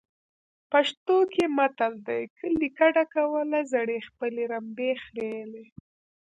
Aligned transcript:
پښتو 0.71 1.17
کې 1.33 1.45
متل 1.57 1.93
دی. 2.07 2.23
کلی 2.37 2.69
کډه 2.77 3.03
کوله 3.13 3.59
زړې 3.73 3.97
خپلې 4.07 4.43
رمبې 4.51 4.91
خریلې. 5.03 5.65